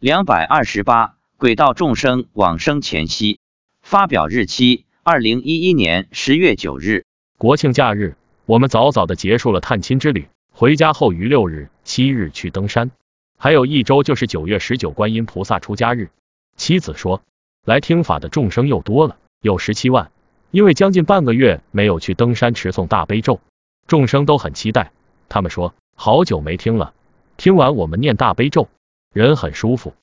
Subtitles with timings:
[0.00, 3.40] 两百二十八，轨道众生往生前夕。
[3.82, 7.04] 发表日期：二零一一年十月九日。
[7.36, 8.14] 国庆假日，
[8.46, 10.28] 我们早早的结束了探亲之旅。
[10.52, 12.92] 回家后于六日、七日去登山，
[13.38, 16.10] 还有一周就是九月十九观音菩萨出家日。
[16.56, 17.20] 妻子说，
[17.64, 20.12] 来听法的众生又多了，有十七万。
[20.52, 23.40] 因为将近半个月没有去登山持诵大悲咒，
[23.88, 24.92] 众生都很期待。
[25.28, 26.94] 他们说，好久没听了，
[27.36, 28.68] 听完我们念大悲咒，
[29.12, 29.94] 人很舒服。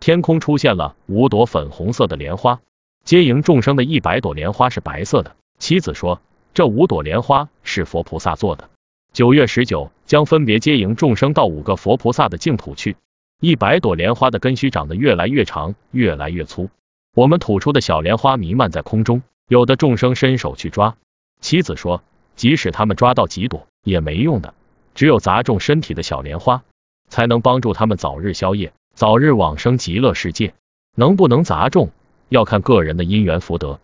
[0.00, 2.60] 天空出现了五朵粉红色的莲花，
[3.04, 5.36] 接迎众生的一百朵莲花是白色的。
[5.58, 6.20] 妻子说，
[6.54, 8.68] 这五朵莲花是佛菩萨做的。
[9.12, 12.96] 九月十九将分别接迎众生到五个佛菩萨的净土去。
[13.40, 16.70] 一百朵莲花的根须长得越来越长，越来越粗。
[17.14, 20.96] 我们吐出的小莲花弥漫在空中，有的众生伸手去抓。
[21.40, 22.02] 妻子说，
[22.36, 24.54] 即使他们抓到几朵也没用的，
[24.94, 26.62] 只有砸中身体的小莲花，
[27.12, 30.54] 才能帮助他们早日消业，早日往生极乐世界。
[30.96, 31.90] 能不能砸中，
[32.30, 33.80] 要看个人的因缘福德。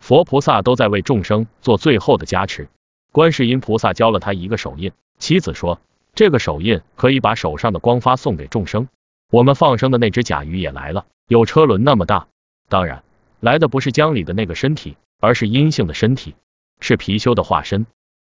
[0.00, 2.66] 佛菩萨都在为众生做最后的加持。
[3.12, 5.80] 观世音菩萨教了他一个手印，妻子说，
[6.16, 8.88] 这个手印可以把手上的光发送给众生。
[9.30, 12.26] 我们放生的那只甲鱼也来了，有车轮那么大，
[12.68, 13.04] 当然
[13.38, 16.34] 来的不是江里的那个身体，而是阴性的身体，
[16.80, 17.86] 是貔貅的化身。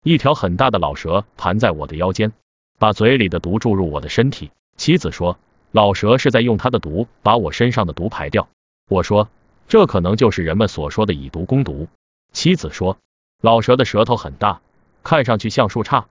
[0.03, 2.33] 一条很大的老蛇盘在我的腰间，
[2.79, 4.51] 把嘴里的毒注入我的身体。
[4.77, 5.39] 妻子说，
[5.73, 8.49] 老蛇是在用它的毒把我身上的毒排掉。
[8.89, 9.29] 我说，
[9.69, 11.89] 这可能就是人们所说的以毒攻毒。
[12.33, 12.99] 妻子说。
[13.41, 14.63] 老蛇的舌头很大，
[15.03, 16.05] 看上去像树杈。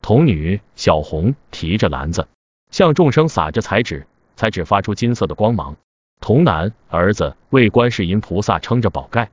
[0.00, 2.28] 童女小红提着篮子，
[2.70, 4.06] 向众生撒着彩纸，
[4.36, 5.76] 彩纸发出金色的光芒。
[6.20, 9.30] 童男儿子为观世音菩萨撑着宝盖。